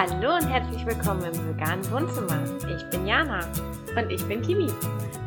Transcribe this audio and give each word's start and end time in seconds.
Hallo 0.00 0.36
und 0.36 0.46
herzlich 0.48 0.86
willkommen 0.86 1.24
im 1.24 1.48
veganen 1.48 1.90
Wohnzimmer. 1.90 2.40
Ich 2.72 2.88
bin 2.88 3.04
Jana. 3.04 3.40
Und 3.96 4.08
ich 4.12 4.24
bin 4.28 4.40
Kimi. 4.42 4.68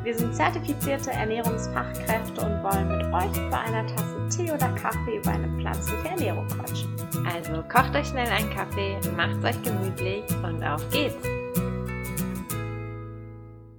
Wir 0.01 0.17
sind 0.17 0.33
zertifizierte 0.33 1.11
Ernährungsfachkräfte 1.11 2.39
und 2.39 2.63
wollen 2.63 2.87
mit 2.87 3.03
euch 3.07 3.49
bei 3.49 3.59
einer 3.59 3.85
Tasse 3.85 4.29
Tee 4.29 4.49
oder 4.49 4.73
Kaffee 4.75 5.17
über 5.17 5.31
eine 5.31 5.49
pflanzliche 5.59 6.07
Ernährung 6.07 6.47
quatschen. 6.47 6.95
Also 7.25 7.61
kocht 7.63 7.93
euch 7.97 8.07
schnell 8.07 8.29
einen 8.29 8.49
Kaffee, 8.49 8.97
macht 9.13 9.43
euch 9.43 9.61
gemütlich 9.61 10.23
und 10.41 10.63
auf 10.63 10.89
geht's. 10.89 11.21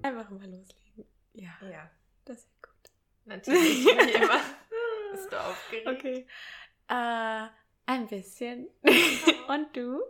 Einfach 0.02 0.28
mal 0.28 0.44
loslegen. 0.44 1.06
Ja. 1.32 1.52
Ja, 1.70 1.90
das 2.26 2.36
ist 2.36 2.62
gut. 2.62 2.92
Natürlich, 3.24 3.86
wie 3.86 4.10
immer. 4.10 4.40
Bist 5.12 5.32
du 5.32 5.36
aufgeregt? 5.40 5.88
Okay. 5.88 6.26
Äh, 6.88 7.46
ein 7.86 8.06
bisschen. 8.08 8.68
und 9.48 9.74
du? 9.74 10.02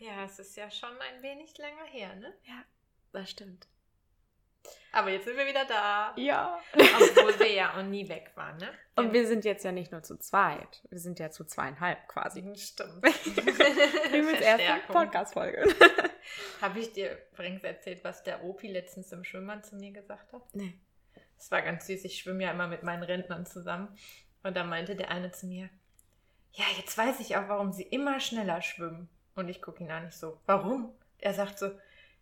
Ja, 0.00 0.24
es 0.24 0.38
ist 0.38 0.56
ja 0.56 0.70
schon 0.70 0.98
ein 0.98 1.22
wenig 1.22 1.56
länger 1.58 1.84
her, 1.84 2.14
ne? 2.16 2.32
Ja, 2.44 2.64
das 3.12 3.30
stimmt. 3.30 3.68
Aber 4.92 5.10
jetzt 5.10 5.26
sind 5.26 5.36
wir 5.36 5.46
wieder 5.46 5.66
da. 5.66 6.14
Ja. 6.16 6.58
Obwohl 6.72 7.38
wir 7.38 7.52
ja 7.52 7.74
auch 7.74 7.82
nie 7.82 8.08
weg 8.08 8.32
waren, 8.34 8.56
ne? 8.56 8.72
Und 8.96 9.12
wir 9.12 9.26
sind 9.26 9.44
jetzt 9.44 9.62
ja 9.62 9.72
nicht 9.72 9.92
nur 9.92 10.02
zu 10.02 10.16
zweit. 10.18 10.82
Wir 10.88 10.98
sind 10.98 11.18
ja 11.18 11.30
zu 11.30 11.44
zweieinhalb 11.44 12.08
quasi. 12.08 12.40
Stimmt. 12.56 13.04
Übrigens 13.04 14.40
erste. 14.40 14.80
Podcast-Folge. 14.88 15.66
Habe 16.62 16.78
ich 16.80 16.92
dir 16.94 17.18
übrigens 17.32 17.62
erzählt, 17.62 18.02
was 18.02 18.22
der 18.22 18.42
Opi 18.42 18.68
letztens 18.68 19.12
im 19.12 19.22
Schwimmbad 19.22 19.66
zu 19.66 19.76
mir 19.76 19.92
gesagt 19.92 20.32
hat? 20.32 20.54
Nee. 20.54 20.80
Das 21.36 21.50
war 21.50 21.60
ganz 21.60 21.86
süß. 21.86 22.04
Ich 22.04 22.18
schwimme 22.18 22.44
ja 22.44 22.52
immer 22.52 22.68
mit 22.68 22.82
meinen 22.82 23.02
Rentnern 23.02 23.44
zusammen. 23.44 23.94
Und 24.42 24.56
da 24.56 24.64
meinte 24.64 24.96
der 24.96 25.10
eine 25.10 25.30
zu 25.30 25.46
mir, 25.46 25.68
ja, 26.52 26.64
jetzt 26.78 26.96
weiß 26.96 27.20
ich 27.20 27.36
auch, 27.36 27.48
warum 27.48 27.72
sie 27.72 27.82
immer 27.82 28.18
schneller 28.18 28.62
schwimmen. 28.62 29.10
Und 29.34 29.48
ich 29.48 29.62
gucke 29.62 29.82
ihn 29.82 29.90
an, 29.90 30.08
ich 30.08 30.16
so, 30.16 30.38
warum? 30.46 30.92
Er 31.18 31.34
sagt 31.34 31.58
so, 31.58 31.70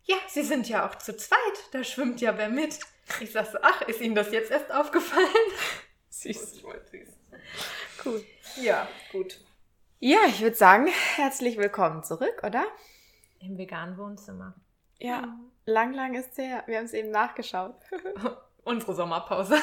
ja, 0.03 0.17
sie 0.27 0.43
sind 0.43 0.67
ja 0.69 0.87
auch 0.87 0.95
zu 0.95 1.15
zweit, 1.15 1.39
da 1.71 1.83
schwimmt 1.83 2.21
ja 2.21 2.37
wer 2.37 2.49
mit. 2.49 2.79
Ich 3.19 3.31
sag 3.31 3.47
so, 3.47 3.57
ach, 3.61 3.81
ist 3.83 4.01
Ihnen 4.01 4.15
das 4.15 4.31
jetzt 4.31 4.51
erst 4.51 4.71
aufgefallen? 4.71 5.27
Süß. 6.09 6.61
Voll 6.61 6.81
süß. 6.91 7.09
Cool. 8.05 8.23
Ja, 8.61 8.87
gut. 9.11 9.39
Ja, 9.99 10.19
ich 10.27 10.41
würde 10.41 10.55
sagen, 10.55 10.87
herzlich 11.15 11.57
willkommen 11.57 12.03
zurück, 12.03 12.41
oder? 12.43 12.65
Im 13.39 13.57
veganen 13.57 13.97
Wohnzimmer. 13.97 14.53
Ja, 14.99 15.37
lang, 15.65 15.93
lang 15.93 16.13
ist 16.15 16.37
her. 16.37 16.63
Wir 16.67 16.77
haben 16.77 16.85
es 16.85 16.93
eben 16.93 17.11
nachgeschaut. 17.11 17.75
Unsere 18.63 18.93
Sommerpause 18.93 19.57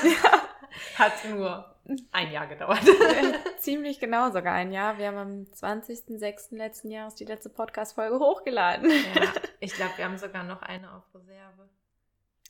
hat 0.97 1.25
nur 1.27 1.75
ein 2.12 2.32
Jahr 2.32 2.46
gedauert. 2.46 2.82
Ziemlich 3.58 4.00
genau 4.00 4.30
sogar 4.30 4.54
ein 4.54 4.72
Jahr. 4.72 4.98
Wir 4.98 5.08
haben 5.08 5.16
am 5.16 5.42
20.06. 5.52 6.56
letzten 6.56 6.90
Jahres 6.90 7.14
die 7.14 7.24
letzte 7.24 7.48
Podcast-Folge 7.48 8.18
hochgeladen. 8.18 8.90
ja, 8.90 9.32
ich 9.60 9.74
glaube, 9.74 9.92
wir 9.96 10.04
haben 10.04 10.18
sogar 10.18 10.44
noch 10.44 10.62
eine 10.62 10.92
auf 10.92 11.04
Reserve. 11.14 11.68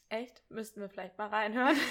Echt? 0.08 0.42
Müssten 0.48 0.80
wir 0.80 0.88
vielleicht 0.88 1.18
mal 1.18 1.28
reinhören. 1.28 1.76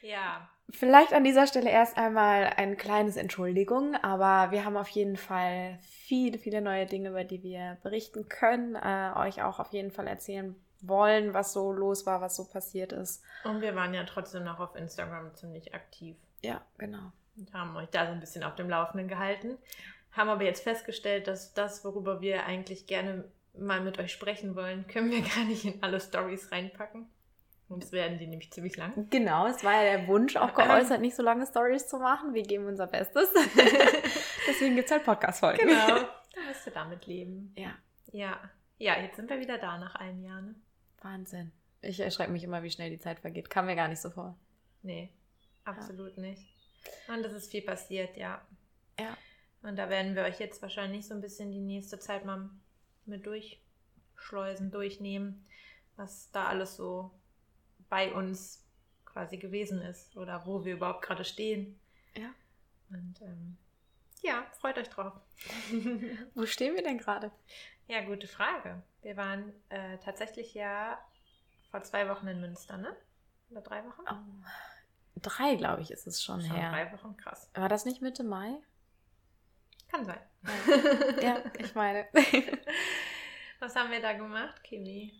Ja, 0.00 0.48
Vielleicht 0.70 1.14
an 1.14 1.24
dieser 1.24 1.46
Stelle 1.46 1.70
erst 1.70 1.96
einmal 1.96 2.52
ein 2.56 2.76
kleines 2.76 3.16
Entschuldigung, 3.16 3.94
aber 3.96 4.52
wir 4.52 4.66
haben 4.66 4.76
auf 4.76 4.88
jeden 4.88 5.16
Fall 5.16 5.78
viele, 5.80 6.38
viele 6.38 6.60
neue 6.60 6.84
Dinge, 6.84 7.08
über 7.08 7.24
die 7.24 7.42
wir 7.42 7.78
berichten 7.82 8.28
können, 8.28 8.74
äh, 8.74 9.12
euch 9.16 9.42
auch 9.42 9.60
auf 9.60 9.72
jeden 9.72 9.90
Fall 9.90 10.06
erzählen 10.06 10.54
wollen, 10.80 11.34
was 11.34 11.52
so 11.52 11.72
los 11.72 12.06
war, 12.06 12.20
was 12.20 12.36
so 12.36 12.44
passiert 12.44 12.92
ist. 12.92 13.22
und 13.44 13.60
wir 13.60 13.74
waren 13.74 13.94
ja 13.94 14.04
trotzdem 14.04 14.44
noch 14.44 14.60
auf 14.60 14.74
Instagram 14.76 15.34
ziemlich 15.34 15.74
aktiv. 15.74 16.16
Ja, 16.42 16.60
genau. 16.78 17.12
und 17.36 17.52
haben 17.52 17.74
euch 17.76 17.88
da 17.90 18.06
so 18.06 18.12
ein 18.12 18.20
bisschen 18.20 18.44
auf 18.44 18.54
dem 18.54 18.68
Laufenden 18.68 19.08
gehalten. 19.08 19.58
Haben 20.12 20.30
aber 20.30 20.44
jetzt 20.44 20.62
festgestellt, 20.62 21.26
dass 21.26 21.52
das, 21.54 21.84
worüber 21.84 22.20
wir 22.20 22.46
eigentlich 22.46 22.86
gerne 22.86 23.24
mal 23.54 23.80
mit 23.80 23.98
euch 23.98 24.12
sprechen 24.12 24.54
wollen, 24.56 24.86
können 24.86 25.10
wir 25.10 25.20
gar 25.36 25.44
nicht 25.44 25.64
in 25.64 25.82
alle 25.82 26.00
Stories 26.00 26.50
reinpacken. 26.52 27.08
Sonst 27.68 27.92
werden 27.92 28.18
die 28.18 28.26
nämlich 28.26 28.50
ziemlich 28.50 28.76
lang. 28.78 29.08
Genau, 29.10 29.46
es 29.46 29.62
war 29.62 29.74
ja 29.82 29.98
der 29.98 30.08
Wunsch 30.08 30.36
auch 30.36 30.54
geäußert, 30.54 31.02
nicht 31.02 31.14
so 31.14 31.22
lange 31.22 31.44
Stories 31.46 31.86
zu 31.86 31.98
machen. 31.98 32.32
Wir 32.32 32.42
geben 32.42 32.66
unser 32.66 32.86
Bestes. 32.86 33.28
Deswegen 34.48 34.74
gibt 34.74 34.86
es 34.86 34.92
halt 34.92 35.04
Podcast-Folgen. 35.04 35.66
Genau. 35.66 35.98
Da 36.34 36.44
musst 36.46 36.66
du 36.66 36.70
damit 36.70 37.06
leben. 37.06 37.52
Ja, 37.56 37.70
Ja. 38.12 38.38
Ja, 38.78 38.96
jetzt 39.00 39.16
sind 39.16 39.28
wir 39.28 39.40
wieder 39.40 39.58
da 39.58 39.76
nach 39.76 39.96
einem 39.96 40.22
Jahr, 40.22 40.40
ne? 40.40 40.54
Wahnsinn. 41.00 41.52
Ich 41.80 42.00
erschrecke 42.00 42.32
mich 42.32 42.44
immer, 42.44 42.62
wie 42.62 42.70
schnell 42.70 42.90
die 42.90 42.98
Zeit 42.98 43.20
vergeht. 43.20 43.50
Kam 43.50 43.66
mir 43.66 43.76
gar 43.76 43.88
nicht 43.88 44.00
so 44.00 44.10
vor. 44.10 44.36
Nee, 44.82 45.10
absolut 45.64 46.18
nicht. 46.18 46.42
Und 47.08 47.24
es 47.24 47.32
ist 47.32 47.50
viel 47.50 47.62
passiert, 47.62 48.16
ja. 48.16 48.40
Ja. 48.98 49.16
Und 49.62 49.76
da 49.76 49.88
werden 49.88 50.14
wir 50.14 50.22
euch 50.22 50.38
jetzt 50.38 50.62
wahrscheinlich 50.62 51.06
so 51.06 51.14
ein 51.14 51.20
bisschen 51.20 51.50
die 51.50 51.60
nächste 51.60 51.98
Zeit 51.98 52.24
mal 52.24 52.48
mit 53.06 53.26
durchschleusen, 53.26 54.70
durchnehmen, 54.70 55.44
was 55.96 56.30
da 56.30 56.46
alles 56.46 56.76
so 56.76 57.10
bei 57.88 58.12
uns 58.12 58.64
quasi 59.04 59.36
gewesen 59.36 59.80
ist 59.82 60.16
oder 60.16 60.46
wo 60.46 60.64
wir 60.64 60.74
überhaupt 60.74 61.02
gerade 61.02 61.24
stehen. 61.24 61.78
Ja. 62.16 62.32
Und 62.90 63.20
ähm, 63.22 63.56
ja, 64.22 64.46
freut 64.60 64.78
euch 64.78 64.88
drauf. 64.88 65.14
Wo 66.34 66.46
stehen 66.46 66.74
wir 66.74 66.82
denn 66.82 66.98
gerade? 66.98 67.30
Ja, 67.88 68.02
gute 68.02 68.28
Frage. 68.28 68.82
Wir 69.02 69.16
waren 69.16 69.52
äh, 69.70 69.98
tatsächlich 69.98 70.54
ja 70.54 70.98
vor 71.70 71.82
zwei 71.82 72.08
Wochen 72.08 72.28
in 72.28 72.40
Münster, 72.40 72.76
ne? 72.76 72.94
Oder 73.50 73.62
drei 73.62 73.84
Wochen? 73.84 74.02
Oh, 74.10 74.46
drei, 75.16 75.56
glaube 75.56 75.82
ich, 75.82 75.90
ist 75.90 76.06
es 76.06 76.22
schon, 76.22 76.40
Schon 76.42 76.54
her. 76.54 76.70
drei 76.70 76.92
Wochen, 76.92 77.16
krass. 77.16 77.50
War 77.54 77.68
das 77.68 77.84
nicht 77.84 78.02
Mitte 78.02 78.22
Mai? 78.24 78.54
Kann 79.90 80.04
sein. 80.04 80.20
Ja, 81.22 81.42
ich 81.58 81.74
meine. 81.74 82.06
Was 83.60 83.74
haben 83.74 83.90
wir 83.90 84.00
da 84.00 84.12
gemacht, 84.12 84.62
Kimi? 84.62 85.12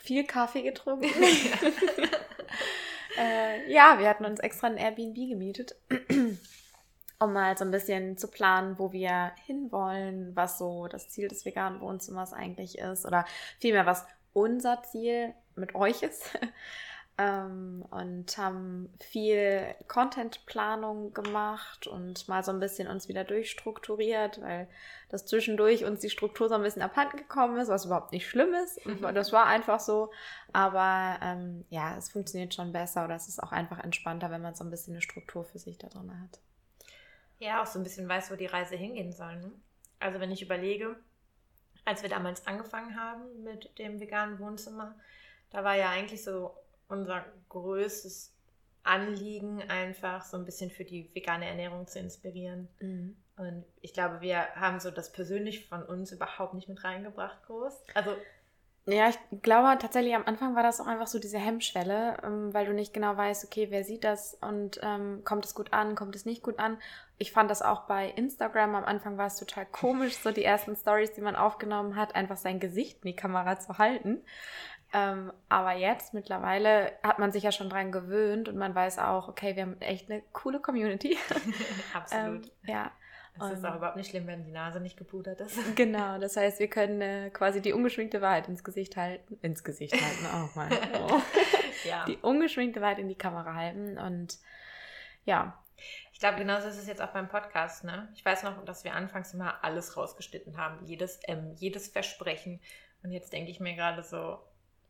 Viel 0.00 0.24
Kaffee 0.26 0.62
getrunken. 0.62 1.08
äh, 3.16 3.72
ja, 3.72 3.98
wir 3.98 4.08
hatten 4.08 4.24
uns 4.24 4.40
extra 4.40 4.66
ein 4.66 4.76
Airbnb 4.76 5.14
gemietet, 5.14 5.76
um 7.20 7.32
mal 7.34 7.56
so 7.56 7.64
ein 7.64 7.70
bisschen 7.70 8.16
zu 8.16 8.28
planen, 8.28 8.78
wo 8.78 8.92
wir 8.92 9.32
hinwollen, 9.46 10.34
was 10.34 10.58
so 10.58 10.88
das 10.88 11.08
Ziel 11.10 11.28
des 11.28 11.44
veganen 11.44 11.80
Wohnzimmers 11.80 12.32
eigentlich 12.32 12.78
ist 12.78 13.06
oder 13.06 13.24
vielmehr, 13.58 13.86
was 13.86 14.06
unser 14.32 14.82
Ziel 14.82 15.34
mit 15.54 15.74
euch 15.74 16.02
ist. 16.02 16.38
Ähm, 17.18 17.84
und 17.90 18.38
haben 18.38 18.94
viel 18.98 19.74
Contentplanung 19.88 21.12
gemacht 21.12 21.86
und 21.86 22.26
mal 22.28 22.42
so 22.42 22.50
ein 22.50 22.60
bisschen 22.60 22.88
uns 22.88 23.08
wieder 23.08 23.24
durchstrukturiert, 23.24 24.40
weil 24.40 24.68
das 25.10 25.26
zwischendurch 25.26 25.84
uns 25.84 26.00
die 26.00 26.08
Struktur 26.08 26.48
so 26.48 26.54
ein 26.54 26.62
bisschen 26.62 26.80
abhanden 26.80 27.18
gekommen 27.18 27.58
ist, 27.58 27.68
was 27.68 27.84
überhaupt 27.84 28.12
nicht 28.12 28.26
schlimm 28.26 28.54
ist. 28.54 28.78
Und 28.86 29.02
Mhm. 29.02 29.14
Das 29.14 29.32
war 29.32 29.44
einfach 29.44 29.80
so. 29.80 30.10
Aber 30.54 31.18
ähm, 31.22 31.66
ja, 31.68 31.94
es 31.98 32.08
funktioniert 32.10 32.54
schon 32.54 32.72
besser 32.72 33.04
oder 33.04 33.16
es 33.16 33.28
ist 33.28 33.42
auch 33.42 33.52
einfach 33.52 33.80
entspannter, 33.84 34.30
wenn 34.30 34.40
man 34.40 34.54
so 34.54 34.64
ein 34.64 34.70
bisschen 34.70 34.94
eine 34.94 35.02
Struktur 35.02 35.44
für 35.44 35.58
sich 35.58 35.76
da 35.76 35.88
drin 35.88 36.10
hat. 36.22 36.40
Ja, 37.40 37.62
auch 37.62 37.66
so 37.66 37.80
ein 37.80 37.82
bisschen 37.82 38.08
weiß, 38.08 38.30
wo 38.30 38.36
die 38.36 38.46
Reise 38.46 38.76
hingehen 38.76 39.12
soll. 39.12 39.36
Ne? 39.36 39.50
Also 39.98 40.20
wenn 40.20 40.30
ich 40.30 40.42
überlege, 40.42 40.96
als 41.84 42.02
wir 42.02 42.08
damals 42.10 42.46
angefangen 42.46 42.96
haben 43.00 43.42
mit 43.42 43.76
dem 43.78 43.98
veganen 43.98 44.38
Wohnzimmer, 44.38 44.94
da 45.50 45.64
war 45.64 45.74
ja 45.74 45.90
eigentlich 45.90 46.22
so 46.22 46.54
unser 46.88 47.24
größtes 47.48 48.32
Anliegen 48.84 49.62
einfach 49.68 50.24
so 50.24 50.36
ein 50.36 50.44
bisschen 50.44 50.70
für 50.70 50.84
die 50.84 51.14
vegane 51.14 51.46
Ernährung 51.46 51.86
zu 51.86 51.98
inspirieren. 51.98 52.68
Und 53.36 53.64
ich 53.80 53.92
glaube, 53.94 54.20
wir 54.20 54.54
haben 54.54 54.80
so 54.80 54.90
das 54.90 55.12
persönlich 55.12 55.66
von 55.68 55.82
uns 55.82 56.12
überhaupt 56.12 56.54
nicht 56.54 56.68
mit 56.68 56.84
reingebracht 56.84 57.42
groß. 57.46 57.74
Also 57.94 58.16
Ja, 58.86 59.08
ich 59.08 59.18
glaube 59.42 59.78
tatsächlich 59.78 60.14
am 60.14 60.24
Anfang 60.26 60.56
war 60.56 60.62
das 60.62 60.80
auch 60.80 60.86
einfach 60.86 61.06
so 61.06 61.18
diese 61.18 61.38
Hemmschwelle, 61.38 62.18
ähm, 62.24 62.52
weil 62.54 62.66
du 62.66 62.72
nicht 62.72 62.92
genau 62.92 63.16
weißt, 63.16 63.44
okay, 63.44 63.68
wer 63.70 63.84
sieht 63.84 64.04
das 64.04 64.34
und 64.40 64.80
ähm, 64.82 65.22
kommt 65.24 65.44
es 65.44 65.54
gut 65.54 65.72
an, 65.72 65.94
kommt 65.94 66.16
es 66.16 66.24
nicht 66.24 66.42
gut 66.42 66.58
an. 66.58 66.78
Ich 67.20 67.32
fand 67.32 67.50
das 67.50 67.60
auch 67.60 67.82
bei 67.82 68.08
Instagram. 68.08 68.74
Am 68.74 68.84
Anfang 68.84 69.18
war 69.18 69.26
es 69.26 69.36
total 69.36 69.66
komisch, 69.66 70.16
so 70.16 70.32
die 70.32 70.42
ersten 70.42 70.74
Stories, 70.74 71.12
die 71.12 71.20
man 71.20 71.36
aufgenommen 71.36 71.94
hat, 71.94 72.14
einfach 72.14 72.38
sein 72.38 72.60
Gesicht 72.60 73.04
in 73.04 73.08
die 73.08 73.16
Kamera 73.16 73.58
zu 73.58 73.76
halten. 73.76 74.24
Ähm, 74.92 75.30
aber 75.50 75.74
jetzt 75.74 76.14
mittlerweile 76.14 76.92
hat 77.02 77.18
man 77.18 77.30
sich 77.30 77.42
ja 77.42 77.52
schon 77.52 77.68
dran 77.68 77.92
gewöhnt 77.92 78.48
und 78.48 78.56
man 78.56 78.74
weiß 78.74 78.98
auch, 78.98 79.28
okay, 79.28 79.54
wir 79.54 79.62
haben 79.62 79.80
echt 79.80 80.10
eine 80.10 80.22
coole 80.32 80.60
Community. 80.60 81.16
absolut. 81.94 82.46
ähm, 82.46 82.50
ja, 82.64 82.90
es 83.38 83.58
ist 83.58 83.64
auch 83.64 83.76
überhaupt 83.76 83.96
nicht 83.96 84.10
schlimm, 84.10 84.26
wenn 84.26 84.44
die 84.44 84.50
Nase 84.50 84.80
nicht 84.80 84.96
gepudert 84.96 85.40
ist. 85.40 85.58
genau. 85.76 86.18
Das 86.18 86.36
heißt, 86.36 86.58
wir 86.58 86.68
können 86.68 87.00
äh, 87.00 87.30
quasi 87.30 87.62
die 87.62 87.72
ungeschminkte 87.72 88.20
Wahrheit 88.20 88.48
ins 88.48 88.64
Gesicht 88.64 88.96
halten. 88.96 89.38
Ins 89.42 89.64
Gesicht 89.64 89.94
halten, 89.94 90.26
oh 90.34 90.48
mein. 90.54 90.70
Oh. 91.10 91.20
ja. 91.84 92.04
die 92.06 92.16
ungeschminkte 92.18 92.80
Wahrheit 92.80 92.98
in 92.98 93.08
die 93.08 93.14
Kamera 93.14 93.54
halten. 93.54 93.98
Und 93.98 94.38
ja, 95.24 95.58
Ich 96.20 96.22
glaube, 96.22 96.36
genauso 96.36 96.68
ist 96.68 96.76
es 96.76 96.86
jetzt 96.86 97.00
auch 97.00 97.14
beim 97.14 97.30
Podcast. 97.30 97.82
Ne? 97.82 98.06
Ich 98.14 98.22
weiß 98.22 98.42
noch, 98.42 98.62
dass 98.66 98.84
wir 98.84 98.94
anfangs 98.94 99.32
immer 99.32 99.64
alles 99.64 99.96
rausgeschnitten 99.96 100.58
haben. 100.58 100.84
Jedes 100.84 101.16
M, 101.22 101.54
jedes 101.54 101.88
Versprechen. 101.88 102.60
Und 103.02 103.10
jetzt 103.10 103.32
denke 103.32 103.50
ich 103.50 103.58
mir 103.58 103.74
gerade 103.74 104.02
so, 104.02 104.38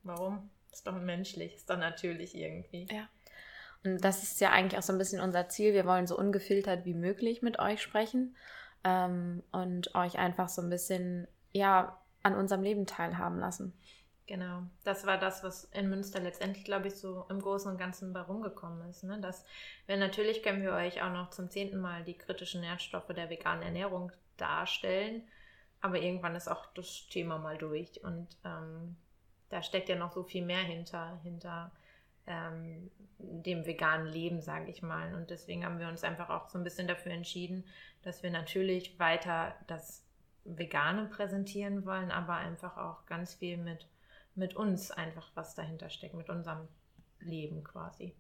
warum? 0.02 0.50
Ist 0.72 0.88
doch 0.88 0.92
menschlich, 0.92 1.54
ist 1.54 1.70
doch 1.70 1.76
natürlich 1.76 2.34
irgendwie. 2.34 2.88
Ja. 2.90 3.08
Und 3.84 4.04
das 4.04 4.24
ist 4.24 4.40
ja 4.40 4.50
eigentlich 4.50 4.76
auch 4.76 4.82
so 4.82 4.92
ein 4.92 4.98
bisschen 4.98 5.20
unser 5.20 5.48
Ziel. 5.48 5.72
Wir 5.72 5.86
wollen 5.86 6.08
so 6.08 6.18
ungefiltert 6.18 6.84
wie 6.84 6.94
möglich 6.94 7.42
mit 7.42 7.60
euch 7.60 7.80
sprechen. 7.80 8.34
ähm, 8.82 9.44
und 9.52 9.94
euch 9.94 10.18
einfach 10.18 10.48
so 10.48 10.62
ein 10.62 10.68
bisschen, 10.68 11.28
ja, 11.52 11.96
an 12.24 12.34
unserem 12.34 12.64
Leben 12.64 12.86
teilhaben 12.86 13.38
lassen. 13.38 13.72
Genau, 14.30 14.62
das 14.84 15.06
war 15.06 15.18
das, 15.18 15.42
was 15.42 15.64
in 15.72 15.90
Münster 15.90 16.20
letztendlich, 16.20 16.64
glaube 16.64 16.86
ich, 16.86 16.94
so 16.94 17.26
im 17.30 17.40
Großen 17.42 17.68
und 17.68 17.78
Ganzen 17.78 18.12
bei 18.12 18.20
rumgekommen 18.20 18.88
ist. 18.88 19.02
Ne? 19.02 19.18
Dass 19.20 19.44
wir 19.86 19.96
natürlich 19.96 20.44
können 20.44 20.62
wir 20.62 20.70
euch 20.70 21.02
auch 21.02 21.10
noch 21.10 21.30
zum 21.30 21.50
zehnten 21.50 21.80
Mal 21.80 22.04
die 22.04 22.14
kritischen 22.14 22.60
Nährstoffe 22.60 23.08
der 23.08 23.28
veganen 23.28 23.64
Ernährung 23.64 24.12
darstellen, 24.36 25.24
aber 25.80 25.98
irgendwann 25.98 26.36
ist 26.36 26.46
auch 26.46 26.64
das 26.74 27.08
Thema 27.08 27.38
mal 27.38 27.58
durch 27.58 28.04
und 28.04 28.28
ähm, 28.44 28.94
da 29.48 29.64
steckt 29.64 29.88
ja 29.88 29.96
noch 29.96 30.12
so 30.12 30.22
viel 30.22 30.44
mehr 30.44 30.62
hinter, 30.62 31.18
hinter 31.24 31.72
ähm, 32.28 32.88
dem 33.18 33.66
veganen 33.66 34.06
Leben, 34.06 34.40
sage 34.42 34.70
ich 34.70 34.80
mal. 34.80 35.12
Und 35.16 35.30
deswegen 35.30 35.64
haben 35.64 35.80
wir 35.80 35.88
uns 35.88 36.04
einfach 36.04 36.30
auch 36.30 36.48
so 36.50 36.56
ein 36.56 36.62
bisschen 36.62 36.86
dafür 36.86 37.10
entschieden, 37.10 37.64
dass 38.02 38.22
wir 38.22 38.30
natürlich 38.30 38.96
weiter 39.00 39.56
das 39.66 40.04
Vegane 40.44 41.06
präsentieren 41.06 41.84
wollen, 41.84 42.12
aber 42.12 42.34
einfach 42.34 42.76
auch 42.76 43.06
ganz 43.06 43.34
viel 43.34 43.56
mit 43.56 43.88
mit 44.34 44.56
uns 44.56 44.90
einfach 44.90 45.30
was 45.34 45.54
dahinter 45.54 45.90
steckt, 45.90 46.14
mit 46.14 46.30
unserem 46.30 46.68
Leben 47.20 47.64
quasi. 47.64 48.14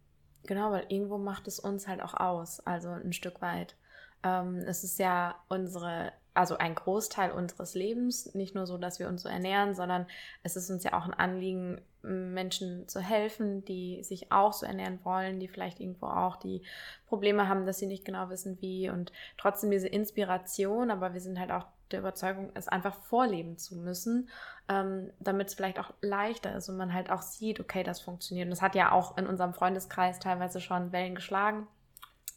Genau, 0.44 0.70
weil 0.70 0.86
irgendwo 0.88 1.18
macht 1.18 1.48
es 1.48 1.60
uns 1.60 1.86
halt 1.86 2.02
auch 2.02 2.14
aus, 2.14 2.60
also 2.60 2.88
ein 2.88 3.12
Stück 3.12 3.40
weit. 3.42 3.76
Ähm, 4.22 4.56
es 4.66 4.84
ist 4.84 4.98
ja 4.98 5.36
unsere, 5.48 6.12
also 6.34 6.56
ein 6.58 6.74
Großteil 6.74 7.32
unseres 7.32 7.74
Lebens, 7.74 8.34
nicht 8.34 8.54
nur 8.54 8.66
so, 8.66 8.78
dass 8.78 8.98
wir 8.98 9.08
uns 9.08 9.22
so 9.22 9.28
ernähren, 9.28 9.74
sondern 9.74 10.06
es 10.42 10.56
ist 10.56 10.70
uns 10.70 10.84
ja 10.84 10.92
auch 10.92 11.06
ein 11.06 11.14
Anliegen, 11.14 11.80
Menschen 12.02 12.88
zu 12.88 13.00
helfen, 13.00 13.64
die 13.64 14.02
sich 14.02 14.32
auch 14.32 14.52
so 14.52 14.64
ernähren 14.64 15.00
wollen, 15.04 15.38
die 15.38 15.48
vielleicht 15.48 15.80
irgendwo 15.80 16.06
auch 16.06 16.36
die 16.36 16.62
Probleme 17.06 17.46
haben, 17.48 17.66
dass 17.66 17.78
sie 17.78 17.86
nicht 17.86 18.04
genau 18.04 18.30
wissen, 18.30 18.58
wie 18.60 18.88
und 18.88 19.12
trotzdem 19.36 19.70
diese 19.70 19.88
Inspiration, 19.88 20.90
aber 20.90 21.12
wir 21.12 21.20
sind 21.20 21.38
halt 21.38 21.52
auch 21.52 21.66
der 21.90 22.00
Überzeugung, 22.00 22.50
es 22.54 22.68
einfach 22.68 22.94
vorleben 22.94 23.58
zu 23.58 23.76
müssen, 23.76 24.28
ähm, 24.68 25.10
damit 25.18 25.48
es 25.48 25.54
vielleicht 25.54 25.78
auch 25.78 25.92
leichter 26.00 26.54
ist 26.54 26.68
und 26.68 26.76
man 26.76 26.94
halt 26.94 27.10
auch 27.10 27.22
sieht, 27.22 27.60
okay, 27.60 27.82
das 27.82 28.00
funktioniert. 28.00 28.46
Und 28.46 28.50
das 28.50 28.62
hat 28.62 28.74
ja 28.74 28.92
auch 28.92 29.18
in 29.18 29.26
unserem 29.26 29.54
Freundeskreis 29.54 30.20
teilweise 30.20 30.60
schon 30.60 30.92
Wellen 30.92 31.14
geschlagen. 31.16 31.66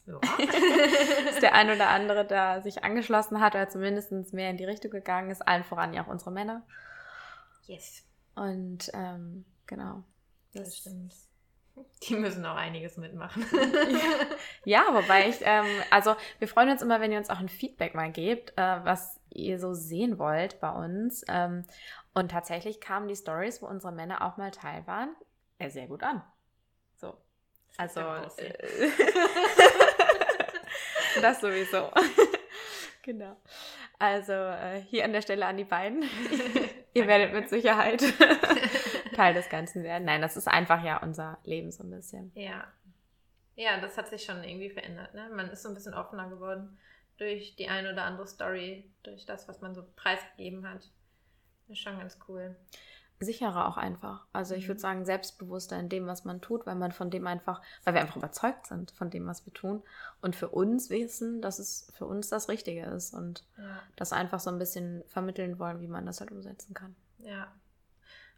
Ja. 0.06 0.18
dass 1.26 1.40
der 1.40 1.54
ein 1.54 1.70
oder 1.70 1.88
andere 1.90 2.24
da 2.24 2.60
sich 2.60 2.84
angeschlossen 2.84 3.40
hat 3.40 3.54
oder 3.54 3.68
zumindest 3.68 4.12
mehr 4.32 4.50
in 4.50 4.56
die 4.56 4.64
Richtung 4.64 4.90
gegangen 4.90 5.30
ist, 5.30 5.46
allen 5.46 5.64
voran 5.64 5.94
ja 5.94 6.04
auch 6.04 6.08
unsere 6.08 6.30
Männer. 6.30 6.62
Yes. 7.66 8.02
Und 8.34 8.90
ähm, 8.92 9.44
genau. 9.66 10.02
Das, 10.52 10.64
das 10.64 10.78
stimmt. 10.78 11.14
Die 12.04 12.14
müssen 12.14 12.44
auch 12.46 12.56
einiges 12.56 12.96
mitmachen. 12.98 13.44
ja, 14.64 14.84
wobei 14.92 15.28
ich, 15.28 15.38
ähm, 15.40 15.66
also 15.90 16.14
wir 16.38 16.46
freuen 16.46 16.70
uns 16.70 16.82
immer, 16.82 17.00
wenn 17.00 17.10
ihr 17.10 17.18
uns 17.18 17.30
auch 17.30 17.40
ein 17.40 17.48
Feedback 17.48 17.94
mal 17.94 18.12
gebt, 18.12 18.52
äh, 18.56 18.84
was 18.84 19.20
ihr 19.30 19.58
so 19.58 19.74
sehen 19.74 20.18
wollt 20.18 20.60
bei 20.60 20.70
uns. 20.70 21.24
Ähm, 21.28 21.64
und 22.12 22.30
tatsächlich 22.30 22.80
kamen 22.80 23.08
die 23.08 23.16
Stories, 23.16 23.60
wo 23.60 23.66
unsere 23.66 23.92
Männer 23.92 24.22
auch 24.22 24.36
mal 24.36 24.52
teil 24.52 24.86
waren, 24.86 25.16
äh, 25.58 25.68
sehr 25.68 25.88
gut 25.88 26.04
an. 26.04 26.22
So. 26.94 27.16
Also. 27.76 28.00
Äh, 28.00 28.54
das 31.22 31.40
sowieso. 31.40 31.90
genau. 33.02 33.36
Also 33.98 34.32
äh, 34.32 34.80
hier 34.88 35.04
an 35.04 35.12
der 35.12 35.22
Stelle 35.22 35.46
an 35.46 35.56
die 35.56 35.64
beiden. 35.64 36.02
ihr 36.94 37.06
werdet 37.06 37.32
mit 37.32 37.48
Sicherheit 37.48 38.02
Teil 39.14 39.34
des 39.34 39.48
Ganzen 39.48 39.82
werden. 39.82 40.04
Nein, 40.04 40.20
das 40.20 40.36
ist 40.36 40.48
einfach 40.48 40.84
ja 40.84 40.98
unser 40.98 41.38
Leben 41.44 41.70
so 41.70 41.84
ein 41.84 41.90
bisschen. 41.90 42.32
Ja. 42.34 42.66
Ja, 43.56 43.80
das 43.80 43.96
hat 43.96 44.08
sich 44.08 44.24
schon 44.24 44.42
irgendwie 44.42 44.70
verändert. 44.70 45.14
Ne? 45.14 45.30
Man 45.32 45.48
ist 45.50 45.62
so 45.62 45.68
ein 45.68 45.74
bisschen 45.74 45.94
offener 45.94 46.28
geworden 46.28 46.76
durch 47.18 47.54
die 47.56 47.68
eine 47.68 47.92
oder 47.92 48.02
andere 48.02 48.26
Story, 48.26 48.90
durch 49.04 49.24
das, 49.26 49.48
was 49.48 49.60
man 49.60 49.74
so 49.74 49.84
preisgegeben 49.94 50.68
hat. 50.68 50.90
Das 51.68 51.78
ist 51.78 51.78
schon 51.78 51.98
ganz 51.98 52.18
cool. 52.28 52.56
Sicherer 53.20 53.68
auch 53.68 53.76
einfach. 53.76 54.26
Also 54.32 54.54
ich 54.54 54.66
würde 54.66 54.78
mhm. 54.78 54.82
sagen, 54.82 55.04
selbstbewusster 55.04 55.78
in 55.78 55.88
dem, 55.88 56.06
was 56.06 56.24
man 56.24 56.40
tut, 56.40 56.66
weil 56.66 56.74
man 56.74 56.92
von 56.92 57.10
dem 57.10 57.26
einfach, 57.26 57.62
weil 57.84 57.94
wir 57.94 58.00
einfach 58.00 58.16
überzeugt 58.16 58.66
sind 58.66 58.90
von 58.90 59.10
dem, 59.10 59.26
was 59.26 59.46
wir 59.46 59.52
tun 59.52 59.82
und 60.20 60.36
für 60.36 60.48
uns 60.48 60.90
wissen, 60.90 61.40
dass 61.40 61.58
es 61.58 61.90
für 61.96 62.06
uns 62.06 62.28
das 62.28 62.48
Richtige 62.48 62.84
ist 62.86 63.14
und 63.14 63.44
ja. 63.56 63.80
das 63.96 64.12
einfach 64.12 64.40
so 64.40 64.50
ein 64.50 64.58
bisschen 64.58 65.04
vermitteln 65.06 65.58
wollen, 65.58 65.80
wie 65.80 65.88
man 65.88 66.06
das 66.06 66.20
halt 66.20 66.32
umsetzen 66.32 66.74
kann. 66.74 66.94
Ja. 67.18 67.52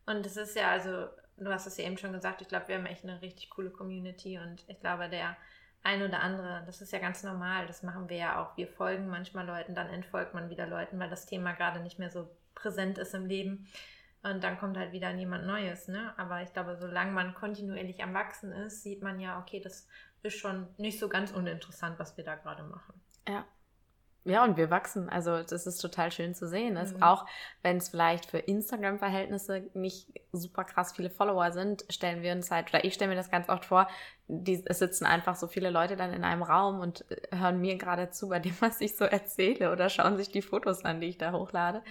Und 0.07 0.25
es 0.25 0.37
ist 0.37 0.55
ja, 0.55 0.71
also, 0.71 1.09
du 1.37 1.51
hast 1.51 1.67
es 1.67 1.77
ja 1.79 1.85
eben 1.85 1.99
schon 1.99 2.13
gesagt, 2.13 2.41
ich 2.41 2.49
glaube, 2.49 2.69
wir 2.69 2.77
haben 2.77 2.87
echt 2.87 3.05
eine 3.05 3.21
richtig 3.23 3.51
coole 3.51 3.71
Community 3.71 4.39
und 4.39 4.65
ich 4.69 4.79
glaube, 4.79 5.09
der 5.09 5.37
ein 5.83 6.03
oder 6.03 6.21
andere, 6.21 6.65
das 6.67 6.81
ist 6.81 6.93
ja 6.93 6.99
ganz 6.99 7.23
normal, 7.23 7.67
das 7.67 7.83
machen 7.83 8.09
wir 8.09 8.17
ja 8.17 8.43
auch. 8.43 8.57
Wir 8.57 8.67
folgen 8.67 9.09
manchmal 9.09 9.47
Leuten, 9.47 9.75
dann 9.75 9.89
entfolgt 9.89 10.35
man 10.35 10.51
wieder 10.51 10.67
Leuten, 10.67 10.99
weil 10.99 11.09
das 11.09 11.27
Thema 11.27 11.53
gerade 11.53 11.81
nicht 11.81 11.99
mehr 11.99 12.11
so 12.11 12.29
präsent 12.55 12.99
ist 12.99 13.15
im 13.15 13.27
Leben. 13.27 13.69
Und 14.31 14.43
dann 14.43 14.59
kommt 14.59 14.77
halt 14.77 14.93
wieder 14.93 15.13
jemand 15.15 15.47
Neues, 15.47 15.89
ne? 15.89 16.13
Aber 16.17 16.43
ich 16.43 16.53
glaube, 16.53 16.77
solange 16.77 17.13
man 17.13 17.35
kontinuierlich 17.35 18.03
am 18.03 18.15
Wachsen 18.15 18.53
ist, 18.53 18.83
sieht 18.83 19.03
man 19.03 19.21
ja, 19.21 19.39
okay, 19.39 19.61
das 19.61 19.87
ist 20.23 20.37
schon 20.37 20.67
nicht 20.79 20.99
so 20.99 21.09
ganz 21.09 21.31
uninteressant, 21.31 21.99
was 21.99 22.17
wir 22.17 22.25
da 22.25 22.35
gerade 22.35 22.65
machen. 22.65 23.01
Ja, 23.29 23.45
ja, 24.27 24.43
und 24.43 24.57
wir 24.57 24.71
wachsen. 24.71 25.09
Also 25.09 25.43
das 25.45 25.69
ist 25.69 25.79
total 25.79 26.11
schön 26.11 26.35
zu 26.35 26.49
sehen. 26.49 26.75
Mhm. 26.75 27.01
Auch 27.01 27.27
wenn 27.63 27.77
es 27.77 27.91
vielleicht 27.91 28.27
für 28.27 28.39
Instagram-Verhältnisse 28.39 29.71
nicht 29.73 30.09
super 30.33 30.65
krass 30.65 30.93
viele 30.93 31.11
Follower 31.11 31.53
sind, 31.53 31.85
stellen 31.91 32.23
wir 32.23 32.33
uns 32.33 32.51
halt, 32.51 32.71
oder 32.71 32.85
ich 32.85 32.95
stelle 32.95 33.11
mir 33.11 33.17
das 33.17 33.31
ganz 33.31 33.49
oft 33.49 33.67
vor, 33.67 33.89
die, 34.27 34.61
es 34.67 34.81
sitzen 34.81 35.07
einfach 35.07 35.37
so 35.37 35.47
viele 35.47 35.71
Leute 35.71 35.95
dann 35.95 36.13
in 36.13 36.25
einem 36.25 36.43
Raum 36.43 36.81
und 36.81 37.09
äh, 37.09 37.37
hören 37.37 37.61
mir 37.61 37.77
gerade 37.77 38.11
zu 38.11 38.29
bei 38.29 38.41
dem, 38.41 38.57
was 38.61 38.81
ich 38.81 38.97
so 38.97 39.05
erzähle 39.05 39.71
oder 39.71 39.89
schauen 39.89 40.17
sich 40.17 40.33
die 40.33 40.43
Fotos 40.43 40.85
an, 40.85 41.01
die 41.01 41.07
ich 41.07 41.19
da 41.19 41.31
hochlade. 41.31 41.83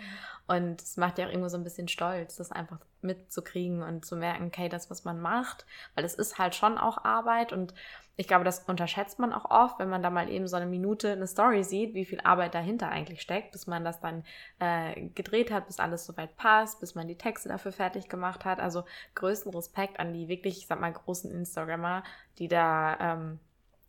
Und 0.48 0.82
es 0.82 0.98
macht 0.98 1.18
ja 1.18 1.26
auch 1.26 1.30
irgendwo 1.30 1.50
so 1.50 1.58
ein 1.58 1.64
bisschen 1.64 1.88
stolz, 1.88 2.36
das 2.36 2.52
einfach 2.52 2.80
mitzukriegen 3.02 3.82
und 3.82 4.06
zu 4.06 4.16
merken, 4.16 4.48
okay, 4.48 4.70
das, 4.70 4.90
was 4.90 5.04
man 5.04 5.20
macht, 5.20 5.66
weil 5.96 6.06
es 6.06 6.16
ist 6.16 6.38
halt 6.38 6.56
schon 6.56 6.78
auch 6.78 7.04
Arbeit 7.04 7.52
und 7.52 7.74
ich 8.18 8.28
glaube, 8.28 8.46
das 8.46 8.60
unterschätzt 8.60 9.20
man 9.20 9.34
auch 9.34 9.50
oft, 9.52 9.80
wenn 9.80 9.90
man 9.90 10.02
da 10.02 10.10
mal 10.10 10.30
eben 10.30 10.48
so 10.48 10.56
eine 10.56 10.66
Minute 10.66 11.12
eine 11.12 11.28
Story 11.28 11.64
sieht, 11.64 11.94
wie 11.94 12.06
viel 12.06 12.22
Arbeit 12.22 12.56
dahinter 12.56 12.90
eigentlich 12.90 13.22
steckt, 13.22 13.52
bis 13.52 13.68
man 13.68 13.84
das 13.84 14.00
dann 14.00 14.24
äh, 14.60 15.10
gedreht 15.10 15.52
hat, 15.52 15.68
bis 15.68 15.80
alles 15.80 16.06
soweit 16.06 16.38
passt, 16.38 16.80
bis 16.80 16.96
man 16.96 17.08
die 17.08 17.18
Texte 17.18 17.50
dafür 17.50 17.74
fertig 17.74 18.08
gemacht 18.08 18.46
hat. 18.46 18.62
Also 18.62 18.86
größten 19.16 19.54
Respekt 19.54 20.00
an 20.00 20.14
die 20.14 20.30
wirklich, 20.30 20.60
ich 20.60 20.68
sag 20.68 20.80
mal, 20.80 20.94
großen 20.94 21.30
Instagrammer, 21.30 22.04
die 22.40 22.48
da 22.48 22.98
ähm, 23.02 23.40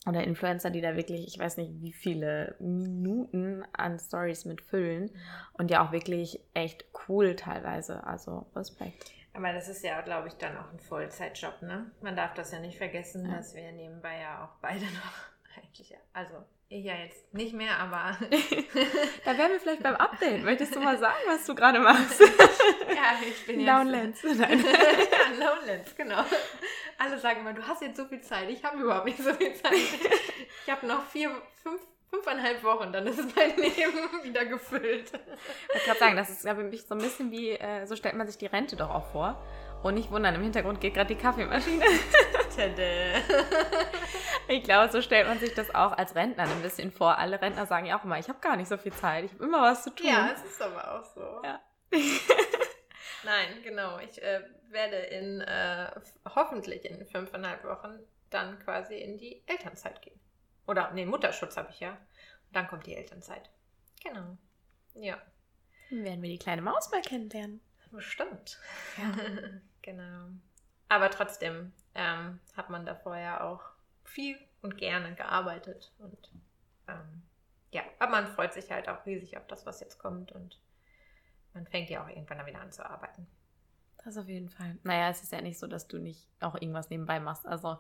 oder 0.07 0.25
Influencer, 0.25 0.71
die 0.71 0.81
da 0.81 0.97
wirklich, 0.97 1.27
ich 1.27 1.39
weiß 1.39 1.57
nicht, 1.57 1.83
wie 1.83 1.93
viele 1.93 2.55
Minuten 2.61 3.65
an 3.73 3.99
Stories 3.99 4.45
mitfüllen 4.45 5.11
und 5.55 5.71
ja 5.71 5.87
auch 5.87 5.93
wirklich 5.93 6.41
echt 6.55 6.85
cool 7.09 7.35
teilweise. 7.35 8.05
Also 8.05 8.47
Respekt. 8.55 9.11
Aber 9.35 9.53
das 9.53 9.69
ist 9.69 9.85
ja, 9.85 10.01
glaube 10.01 10.29
ich, 10.29 10.35
dann 10.35 10.57
auch 10.57 10.73
ein 10.73 10.79
Vollzeitjob, 10.79 11.61
ne? 11.61 11.91
Man 12.01 12.17
darf 12.17 12.33
das 12.35 12.53
ja 12.53 12.61
nicht 12.61 12.79
vergessen, 12.79 13.27
ja. 13.27 13.37
dass 13.37 13.55
wir 13.55 13.71
nebenbei 13.73 14.21
ja 14.21 14.45
auch 14.45 14.61
beide 14.63 14.85
noch 14.85 15.36
eigentlich, 15.57 15.95
also 16.13 16.45
ich 16.69 16.85
ja 16.85 16.95
jetzt 16.95 17.33
nicht 17.33 17.55
mehr, 17.55 17.79
aber. 17.79 18.17
da 19.25 19.39
wären 19.39 19.53
wir 19.53 19.61
vielleicht 19.61 19.83
beim 19.83 19.95
Update. 19.95 20.43
Möchtest 20.43 20.75
du 20.75 20.81
mal 20.81 20.99
sagen, 20.99 21.15
was 21.27 21.47
du 21.47 21.55
gerade 21.55 21.79
machst? 21.79 22.21
ja, 22.21 23.19
ich 23.27 23.47
bin 23.47 23.61
jetzt. 23.61 23.69
Downlands. 23.69 24.23
Nein. 24.25 24.65
ja, 24.65 25.55
Downlands, 25.55 25.95
genau. 25.95 26.25
Alle 26.99 27.19
sagen 27.19 27.41
immer, 27.41 27.53
du 27.53 27.67
hast 27.67 27.83
jetzt 27.83 27.97
so 27.97 28.07
viel 28.07 28.21
Zeit. 28.21 28.51
Ich 28.51 28.65
habe 28.65 28.79
überhaupt 28.79 29.05
nicht 29.05 29.19
so 29.19 29.33
viel 29.35 29.55
Zeit. 29.55 29.73
Ich 29.73 30.73
habe 30.73 30.87
noch 30.87 31.05
vier, 31.07 31.31
fünf 31.63 31.81
fünfeinhalb 32.11 32.63
Wochen, 32.63 32.93
dann 32.93 33.07
ist 33.07 33.37
mein 33.37 33.57
Leben 33.57 34.23
wieder 34.23 34.45
gefüllt. 34.45 35.09
Ich 35.09 35.75
wollte 35.75 35.87
gerade 35.87 35.99
sagen, 35.99 36.17
das 36.17 36.31
ist 36.31 36.45
ja 36.45 36.55
für 36.55 36.63
mich 36.63 36.87
so 36.87 36.95
ein 36.95 37.01
bisschen 37.01 37.31
wie, 37.31 37.51
äh, 37.51 37.85
so 37.87 37.97
stellt 37.97 38.15
man 38.15 38.27
sich 38.27 38.39
die 38.39 38.47
Rente 38.47 38.77
doch 38.77 38.91
auch 38.91 39.07
vor. 39.13 39.43
Und 39.83 39.95
nicht 39.95 40.11
wundern, 40.11 40.35
im 40.35 40.43
Hintergrund 40.43 40.81
geht 40.81 40.95
gerade 40.95 41.15
die 41.15 41.21
Kaffeemaschine. 41.21 41.85
Ich 44.49 44.63
glaube, 44.63 44.93
so 44.93 45.03
stellt 45.03 45.27
man 45.27 45.39
sich 45.39 45.55
das 45.55 45.75
auch 45.75 45.93
als 45.93 46.15
Rentner 46.15 46.45
ein 46.45 46.63
bisschen 46.63 46.93
vor. 46.93 47.19
Alle 47.19 47.41
Rentner 47.41 47.67
sagen 47.67 47.87
ja 47.87 47.99
auch 47.99 48.05
immer, 48.05 48.19
ich 48.19 48.29
habe 48.29 48.41
gar 48.41 48.57
nicht 48.57 48.69
so 48.69 48.77
viel 48.77 48.93
Zeit, 48.93 49.25
ich 49.25 49.33
habe 49.33 49.45
immer 49.45 49.63
was 49.63 49.85
zu 49.85 49.95
tun. 49.95 50.07
Ja, 50.07 50.31
es 50.33 50.45
ist 50.45 50.63
aber 50.63 50.99
auch 50.99 51.05
so. 51.05 51.43
Ja. 51.43 51.61
Nein, 53.25 53.63
genau. 53.63 53.99
Ich 53.99 54.23
äh, 54.23 54.43
werde 54.69 54.97
in 54.97 55.41
äh, 55.41 55.91
hoffentlich 56.35 56.85
in 56.85 57.07
fünfeinhalb 57.07 57.65
Wochen 57.65 57.99
dann 58.31 58.59
quasi 58.61 58.97
in 58.97 59.19
die 59.19 59.43
Elternzeit 59.47 60.01
gehen. 60.03 60.19
Oder, 60.67 60.91
nee, 60.93 61.07
Mutterschutz 61.07 61.57
habe 61.57 61.71
ich 61.71 61.81
ja. 61.81 61.91
Und 61.91 62.55
dann 62.55 62.69
kommt 62.69 62.87
die 62.87 62.97
Elternzeit. 62.97 63.51
Genau. 64.03 64.37
Ja. 64.95 65.21
Dann 65.91 66.05
werden 66.05 66.23
wir 66.23 66.31
die 66.31 66.39
kleine 66.39 66.63
Maus 66.63 66.91
mal 66.91 67.03
kennenlernen. 67.03 67.61
Bestimmt. 67.91 68.59
Ja. 68.99 69.13
genau. 69.83 70.29
Aber 70.89 71.11
trotzdem 71.11 71.73
ähm, 71.95 72.41
hat 72.57 72.71
man 72.71 72.85
da 72.85 72.95
vorher 72.95 73.45
auch 73.45 73.76
viel 74.07 74.39
und 74.63 74.77
gerne 74.79 75.15
gearbeitet. 75.15 75.93
Und 75.99 76.31
ähm, 76.89 77.23
ja, 77.73 77.83
aber 77.99 78.13
man 78.13 78.27
freut 78.27 78.55
sich 78.55 78.71
halt 78.71 78.89
auch 78.89 79.05
riesig 79.07 79.37
auf 79.37 79.47
das, 79.47 79.67
was 79.67 79.81
jetzt 79.81 79.99
kommt. 79.99 80.33
Und 80.33 80.59
man 81.55 81.67
fängt 81.67 81.91
ja 81.91 82.05
auch 82.05 82.09
irgendwann 82.09 82.39
dann 82.39 82.47
wieder 82.47 82.61
an 82.61 82.73
zu 82.73 82.89
arbeiten. 82.89 83.27
Das 84.05 84.17
auf 84.17 84.29
jeden 84.29 84.51
Fall. 84.51 84.79
Naja, 84.85 85.11
es 85.11 85.23
ist 85.25 85.33
ja 85.33 85.41
nicht 85.41 85.59
so, 85.59 85.67
dass 85.67 85.89
du 85.89 85.99
nicht 85.99 86.29
auch 86.41 86.55
irgendwas 86.55 86.91
nebenbei 86.91 87.19
machst. 87.19 87.45
Also 87.45 87.79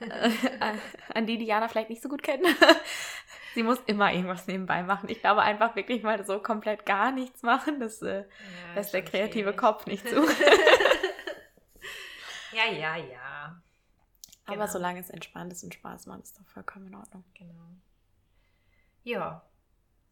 äh, 0.00 0.30
an 1.14 1.26
die, 1.26 1.36
die 1.36 1.44
Jana 1.44 1.68
vielleicht 1.68 1.90
nicht 1.90 2.02
so 2.02 2.08
gut 2.08 2.22
kennen. 2.22 2.46
Sie 3.54 3.62
muss 3.62 3.78
immer 3.86 4.10
irgendwas 4.12 4.46
nebenbei 4.46 4.82
machen. 4.82 5.10
Ich 5.10 5.20
glaube 5.20 5.42
einfach 5.42 5.76
wirklich 5.76 6.02
mal 6.02 6.24
so 6.24 6.40
komplett 6.40 6.86
gar 6.86 7.12
nichts 7.12 7.42
machen. 7.42 7.78
Das 7.78 8.00
äh, 8.00 8.20
Ja, 8.20 8.74
lässt 8.74 8.94
der 8.94 9.02
kreative 9.02 9.50
schwierig. 9.50 9.56
Kopf 9.58 9.86
nicht 9.86 10.08
zu. 10.08 10.16
ja, 12.52 12.64
ja, 12.72 12.96
ja. 12.96 13.35
Aber 14.46 14.54
Genau. 14.56 14.66
solange 14.66 15.00
es 15.00 15.10
entspannt 15.10 15.52
ist 15.52 15.64
und 15.64 15.74
Spaß 15.74 16.06
macht, 16.06 16.22
ist 16.22 16.38
doch 16.38 16.46
vollkommen 16.46 16.86
in 16.88 16.94
Ordnung. 16.94 17.24
Genau. 17.34 17.68
Ja. 19.04 19.44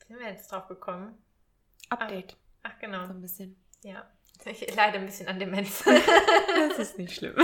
Sind 0.07 0.19
wir 0.19 0.29
jetzt 0.29 0.50
drauf 0.50 0.67
gekommen? 0.69 1.17
Update. 1.88 2.37
Ach, 2.62 2.79
genau. 2.81 3.07
So 3.07 3.12
ein 3.12 3.21
bisschen. 3.21 3.57
Ja. 3.83 4.07
Ich 4.47 4.75
leide 4.75 4.99
ein 4.99 5.07
bisschen 5.07 5.29
an 5.29 5.38
Demenz. 5.38 5.85
Das 6.69 6.79
ist 6.79 6.99
nicht 6.99 7.14
schlimm. 7.14 7.37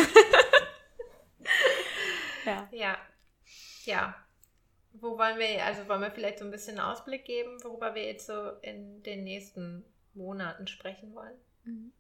ja. 2.45 2.69
ja. 2.73 2.99
Ja. 3.85 4.15
Wo 4.93 5.17
wollen 5.17 5.39
wir, 5.39 5.65
also 5.65 5.87
wollen 5.89 6.01
wir 6.03 6.11
vielleicht 6.11 6.41
so 6.41 6.45
ein 6.45 6.51
bisschen 6.51 6.79
einen 6.79 6.89
Ausblick 6.91 7.25
geben, 7.25 7.63
worüber 7.63 7.95
wir 7.95 8.05
jetzt 8.05 8.27
so 8.27 8.51
in 8.63 9.03
den 9.05 9.23
nächsten 9.25 9.85
Monaten 10.15 10.67
sprechen 10.67 11.15
wollen? 11.15 11.39
Mhm. 11.65 11.93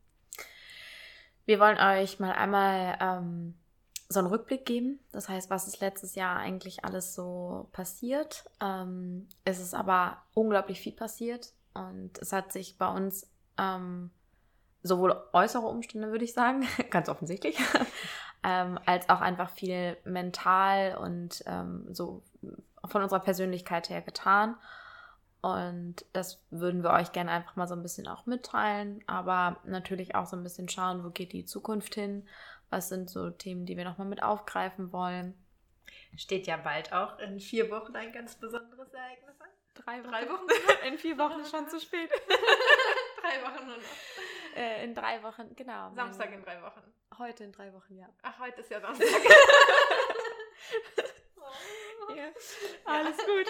Wir 1.47 1.61
wollen 1.61 1.79
euch 1.79 2.19
mal 2.19 2.33
einmal 2.33 2.99
ähm, 3.01 3.55
so 4.13 4.19
einen 4.19 4.29
Rückblick 4.29 4.67
geben. 4.67 4.99
Das 5.13 5.29
heißt, 5.29 5.51
was 5.51 5.69
ist 5.69 5.81
letztes 5.81 6.17
Jahr 6.17 6.37
eigentlich 6.37 6.85
alles 6.85 7.15
so 7.15 7.69
passiert? 7.71 8.45
Ähm, 8.61 9.29
es 9.45 9.61
ist 9.61 9.73
aber 9.73 10.19
unglaublich 10.35 10.81
viel 10.81 10.93
passiert 10.93 11.53
und 11.75 12.19
es 12.19 12.33
hat 12.33 12.53
sich 12.53 12.77
bei 12.77 12.89
uns 12.93 13.31
ähm, 13.57 14.11
sowohl 14.83 15.17
äußere 15.33 15.67
Umstände, 15.67 16.11
würde 16.11 16.25
ich 16.25 16.35
sagen, 16.35 16.67
ganz 16.91 17.09
offensichtlich, 17.09 17.57
ähm, 18.43 18.81
als 18.85 19.09
auch 19.09 19.21
einfach 19.21 19.51
viel 19.51 19.97
mental 20.05 20.97
und 20.97 21.45
ähm, 21.47 21.87
so 21.95 22.25
von 22.85 23.03
unserer 23.03 23.21
Persönlichkeit 23.21 23.91
her 23.91 24.03
getan. 24.03 24.57
Und 25.41 26.05
das 26.13 26.43
würden 26.51 26.83
wir 26.83 26.91
euch 26.91 27.13
gerne 27.13 27.31
einfach 27.31 27.55
mal 27.55 27.69
so 27.69 27.75
ein 27.75 27.83
bisschen 27.83 28.09
auch 28.09 28.27
mitteilen, 28.27 29.03
aber 29.07 29.57
natürlich 29.65 30.17
auch 30.17 30.27
so 30.27 30.37
ein 30.37 30.43
bisschen 30.43 30.69
schauen, 30.69 31.05
wo 31.05 31.11
geht 31.11 31.33
die 31.33 31.47
Zukunft 31.47 31.95
hin, 31.95 32.27
was 32.71 32.89
sind 32.89 33.11
so 33.11 33.31
Themen, 33.31 33.67
die 33.67 33.77
wir 33.77 33.85
nochmal 33.85 34.07
mit 34.07 34.23
aufgreifen 34.23 34.93
wollen. 34.93 35.35
Steht 36.17 36.47
ja 36.47 36.57
bald 36.57 36.93
auch 36.93 37.19
in 37.19 37.41
vier 37.41 37.71
Wochen 37.71 37.95
ein 37.97 38.13
ganz 38.13 38.37
besonderes 38.37 38.93
Ereignis 38.93 39.41
an. 39.41 39.49
Drei 39.75 40.01
Drei 40.01 40.29
Wochen? 40.29 40.47
In 40.87 40.99
vier 40.99 41.17
Wochen 41.19 41.41
ist 41.41 41.51
schon 41.51 41.69
zu 41.69 41.81
spät. 41.81 42.11
drei 43.21 43.43
Wochen 43.43 43.67
nur 43.67 43.77
noch. 43.77 44.57
Äh, 44.57 44.85
in 44.85 44.95
drei 44.95 45.23
Wochen, 45.23 45.55
genau. 45.55 45.93
Samstag 45.95 46.33
in 46.33 46.43
drei 46.43 46.61
Wochen. 46.61 46.83
Heute 47.19 47.45
in 47.45 47.53
drei 47.53 47.73
Wochen, 47.73 47.97
ja. 47.97 48.09
Ach, 48.23 48.37
heute 48.41 48.61
ist 48.63 48.71
ja 48.71 48.81
Samstag. 48.83 49.07
ja. 52.17 52.29
Alles 52.85 53.17
gut. 53.19 53.47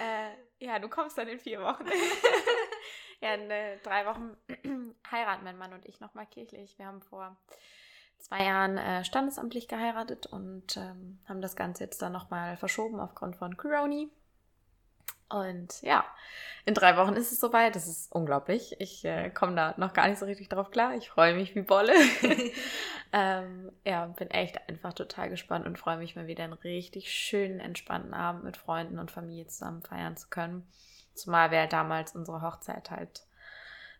äh, 0.00 0.64
ja, 0.64 0.78
du 0.78 0.88
kommst 0.88 1.18
dann 1.18 1.28
in 1.28 1.38
vier 1.38 1.60
Wochen. 1.60 1.84
ja, 3.20 3.34
in 3.34 3.50
äh, 3.50 3.76
drei 3.80 4.06
Wochen 4.06 4.36
heiraten 5.10 5.44
mein 5.44 5.58
Mann 5.58 5.74
und 5.74 5.84
ich 5.86 6.00
nochmal 6.00 6.26
kirchlich. 6.26 6.78
Wir 6.78 6.86
haben 6.86 7.02
vor 7.02 7.36
zwei 8.26 8.44
Jahren 8.44 8.76
äh, 8.76 9.04
standesamtlich 9.04 9.68
geheiratet 9.68 10.26
und 10.26 10.76
ähm, 10.76 11.20
haben 11.28 11.40
das 11.40 11.54
Ganze 11.54 11.84
jetzt 11.84 12.02
dann 12.02 12.12
nochmal 12.12 12.56
verschoben 12.56 12.98
aufgrund 12.98 13.36
von 13.36 13.56
Corona. 13.56 14.06
Und 15.28 15.82
ja, 15.82 16.04
in 16.64 16.74
drei 16.74 16.96
Wochen 16.96 17.14
ist 17.14 17.32
es 17.32 17.40
soweit. 17.40 17.74
Das 17.74 17.88
ist 17.88 18.12
unglaublich. 18.12 18.76
Ich 18.80 19.04
äh, 19.04 19.30
komme 19.30 19.56
da 19.56 19.74
noch 19.76 19.92
gar 19.92 20.08
nicht 20.08 20.18
so 20.18 20.26
richtig 20.26 20.48
drauf 20.48 20.70
klar. 20.70 20.94
Ich 20.94 21.08
freue 21.08 21.34
mich 21.34 21.54
wie 21.54 21.62
Bolle. 21.62 21.92
ähm, 23.12 23.72
ja, 23.84 24.06
bin 24.06 24.30
echt 24.30 24.68
einfach 24.68 24.92
total 24.92 25.28
gespannt 25.28 25.66
und 25.66 25.78
freue 25.78 25.96
mich 25.96 26.14
mal 26.14 26.28
wieder 26.28 26.44
einen 26.44 26.52
richtig 26.52 27.12
schönen, 27.12 27.58
entspannten 27.58 28.14
Abend 28.14 28.44
mit 28.44 28.56
Freunden 28.56 28.98
und 28.98 29.10
Familie 29.10 29.48
zusammen 29.48 29.82
feiern 29.82 30.16
zu 30.16 30.28
können. 30.28 30.66
Zumal 31.14 31.50
wir 31.50 31.60
halt 31.60 31.72
damals 31.72 32.14
unsere 32.14 32.42
Hochzeit 32.42 32.90
halt 32.90 33.25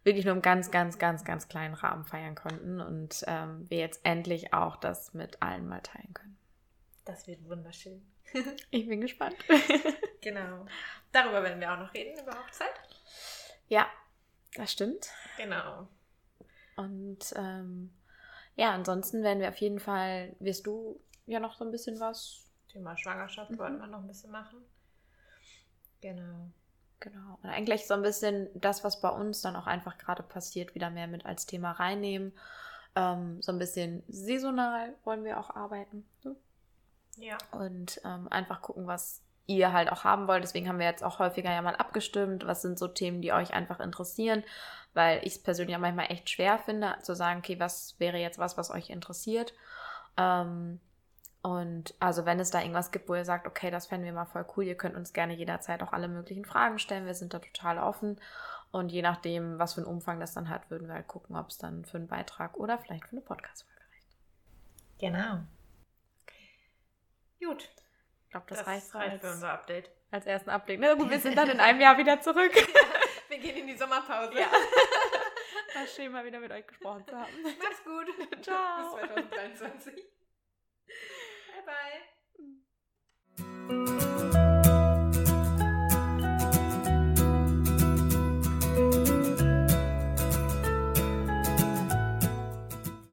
wirklich 0.06 0.24
nur 0.24 0.34
im 0.34 0.40
ganz, 0.42 0.70
ganz, 0.70 0.98
ganz, 0.98 1.24
ganz 1.24 1.48
kleinen 1.48 1.74
Rahmen 1.74 2.04
feiern 2.04 2.34
konnten 2.34 2.80
und 2.80 3.22
ähm, 3.26 3.68
wir 3.68 3.78
jetzt 3.78 4.00
endlich 4.04 4.54
auch 4.54 4.76
das 4.76 5.12
mit 5.12 5.42
allen 5.42 5.68
mal 5.68 5.82
teilen 5.82 6.14
können. 6.14 6.38
Das 7.04 7.26
wird 7.26 7.46
wunderschön. 7.48 8.02
Ich 8.70 8.88
bin 8.88 9.00
gespannt. 9.02 9.36
Genau. 10.22 10.66
Darüber 11.12 11.40
werden 11.44 11.60
wir 11.60 11.72
auch 11.72 11.78
noch 11.78 11.94
reden, 11.94 12.18
über 12.20 12.32
Hochzeit. 12.32 12.72
ja, 13.68 13.86
das 14.56 14.72
stimmt. 14.72 15.08
Genau. 15.36 15.86
Und 16.74 17.32
ähm, 17.36 17.92
ja, 18.56 18.72
ansonsten 18.72 19.22
werden 19.22 19.38
wir 19.40 19.48
auf 19.48 19.56
jeden 19.58 19.78
Fall, 19.78 20.34
wirst 20.40 20.66
du 20.66 21.00
ja 21.26 21.38
noch 21.38 21.54
so 21.56 21.64
ein 21.64 21.70
bisschen 21.70 22.00
was. 22.00 22.42
Thema 22.68 22.96
Schwangerschaft 22.96 23.52
Mhm. 23.52 23.58
wollten 23.58 23.78
wir 23.78 23.86
noch 23.86 24.00
ein 24.00 24.06
bisschen 24.08 24.32
machen. 24.32 24.64
Genau. 26.00 26.50
Genau. 27.00 27.38
Und 27.42 27.50
eigentlich 27.50 27.86
so 27.86 27.94
ein 27.94 28.02
bisschen 28.02 28.48
das, 28.54 28.84
was 28.84 29.00
bei 29.00 29.10
uns 29.10 29.42
dann 29.42 29.56
auch 29.56 29.66
einfach 29.66 29.98
gerade 29.98 30.22
passiert, 30.22 30.74
wieder 30.74 30.90
mehr 30.90 31.06
mit 31.06 31.26
als 31.26 31.46
Thema 31.46 31.72
reinnehmen. 31.72 32.32
Ähm, 32.94 33.40
so 33.42 33.52
ein 33.52 33.58
bisschen 33.58 34.02
saisonal 34.08 34.94
wollen 35.04 35.24
wir 35.24 35.38
auch 35.38 35.50
arbeiten. 35.50 36.06
Ja. 37.18 37.36
Und 37.52 38.00
ähm, 38.04 38.28
einfach 38.30 38.62
gucken, 38.62 38.86
was 38.86 39.22
ihr 39.46 39.72
halt 39.72 39.92
auch 39.92 40.04
haben 40.04 40.26
wollt. 40.26 40.42
Deswegen 40.42 40.68
haben 40.68 40.78
wir 40.78 40.86
jetzt 40.86 41.04
auch 41.04 41.18
häufiger 41.18 41.52
ja 41.52 41.62
mal 41.62 41.76
abgestimmt. 41.76 42.46
Was 42.46 42.62
sind 42.62 42.78
so 42.78 42.88
Themen, 42.88 43.22
die 43.22 43.32
euch 43.32 43.52
einfach 43.52 43.80
interessieren? 43.80 44.42
Weil 44.94 45.20
ich 45.24 45.36
es 45.36 45.42
persönlich 45.42 45.76
auch 45.76 45.80
manchmal 45.80 46.10
echt 46.10 46.30
schwer 46.30 46.58
finde, 46.58 46.96
zu 47.02 47.14
sagen, 47.14 47.40
okay, 47.40 47.60
was 47.60 47.94
wäre 47.98 48.18
jetzt 48.18 48.38
was, 48.38 48.56
was 48.56 48.70
euch 48.70 48.90
interessiert? 48.90 49.54
Ähm, 50.16 50.80
und 51.46 51.94
also 52.00 52.26
wenn 52.26 52.40
es 52.40 52.50
da 52.50 52.58
irgendwas 52.58 52.90
gibt, 52.90 53.08
wo 53.08 53.14
ihr 53.14 53.24
sagt, 53.24 53.46
okay, 53.46 53.70
das 53.70 53.86
fänden 53.86 54.04
wir 54.04 54.12
mal 54.12 54.24
voll 54.24 54.44
cool, 54.56 54.64
ihr 54.64 54.76
könnt 54.76 54.96
uns 54.96 55.12
gerne 55.12 55.32
jederzeit 55.32 55.80
auch 55.80 55.92
alle 55.92 56.08
möglichen 56.08 56.44
Fragen 56.44 56.80
stellen. 56.80 57.06
Wir 57.06 57.14
sind 57.14 57.34
da 57.34 57.38
total 57.38 57.78
offen. 57.78 58.20
Und 58.72 58.90
je 58.90 59.00
nachdem, 59.00 59.56
was 59.56 59.74
für 59.74 59.82
einen 59.82 59.86
Umfang 59.86 60.18
das 60.18 60.34
dann 60.34 60.48
hat, 60.48 60.68
würden 60.72 60.88
wir 60.88 60.94
halt 60.94 61.06
gucken, 61.06 61.36
ob 61.36 61.46
es 61.50 61.56
dann 61.56 61.84
für 61.84 61.98
einen 61.98 62.08
Beitrag 62.08 62.56
oder 62.56 62.78
vielleicht 62.78 63.04
für 63.04 63.12
eine 63.12 63.20
Podcast-Folge 63.20 63.80
reicht. 63.80 64.16
Genau. 64.98 65.38
Gut. 67.38 67.70
Ich 68.24 68.30
glaube, 68.30 68.46
das, 68.48 68.58
Das, 68.58 68.66
reicht, 68.66 68.94
reicht 68.96 69.12
als, 69.12 69.20
für 69.20 69.30
unser 69.30 69.52
Update. 69.52 69.90
als 70.10 70.26
ersten 70.26 70.50
Update. 70.50 70.80
Na 70.80 70.94
gut, 70.94 71.10
wir 71.10 71.20
sind 71.20 71.38
dann 71.38 71.48
in 71.48 71.60
einem 71.60 71.80
Jahr 71.80 71.96
wieder 71.96 72.20
zurück. 72.20 72.52
Wir 73.28 73.38
gehen 73.38 73.56
in 73.56 73.66
die 73.68 73.76
Sommerpause. 73.76 74.36
Ja. 74.36 74.46
War 75.74 75.86
schön, 75.86 76.10
mal 76.10 76.24
wieder 76.24 76.40
mit 76.40 76.50
euch 76.50 76.66
gesprochen 76.66 77.04
zu 77.06 77.16
haben. 77.16 77.30
Macht's 77.42 77.84
gut. 77.84 78.42
Ciao. 78.42 78.96
Bis 78.96 79.10
2023. 79.10 80.04
Bye. 81.66 82.15